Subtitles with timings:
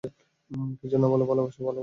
[0.79, 1.79] কিছু না বলে, ভালোবাসায় ভালোবাসা।